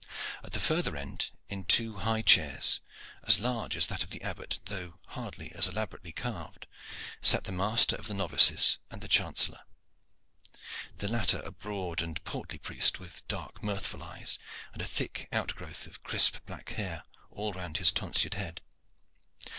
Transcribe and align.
At 0.43 0.53
the 0.53 0.59
further 0.59 0.97
end, 0.97 1.29
in 1.47 1.63
two 1.63 1.97
high 1.97 2.23
chairs 2.23 2.81
as 3.21 3.39
large 3.39 3.77
as 3.77 3.85
that 3.85 4.01
of 4.03 4.09
the 4.09 4.23
Abbot, 4.23 4.59
though 4.65 4.97
hardly 5.09 5.51
as 5.51 5.67
elaborately 5.67 6.11
carved, 6.11 6.65
sat 7.21 7.43
the 7.43 7.51
master 7.51 7.95
of 7.97 8.07
the 8.07 8.15
novices 8.15 8.79
and 8.89 9.01
the 9.03 9.07
chancellor, 9.07 9.59
the 10.97 11.07
latter 11.07 11.41
a 11.41 11.51
broad 11.51 12.01
and 12.01 12.23
portly 12.23 12.57
priest, 12.57 12.97
with 12.97 13.21
dark 13.27 13.61
mirthful 13.61 14.01
eyes 14.03 14.39
and 14.73 14.81
a 14.81 14.85
thick 14.85 15.27
outgrowth 15.31 15.85
of 15.85 16.01
crisp 16.01 16.37
black 16.47 16.69
hair 16.69 17.03
all 17.29 17.53
round 17.53 17.77
his 17.77 17.91
tonsured 17.91 18.33
head. 18.33 18.59